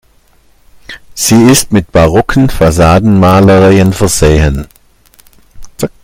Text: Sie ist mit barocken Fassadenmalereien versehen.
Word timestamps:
Sie 1.13 1.43
ist 1.43 1.71
mit 1.71 1.91
barocken 1.91 2.49
Fassadenmalereien 2.49 3.93
versehen. 3.93 4.65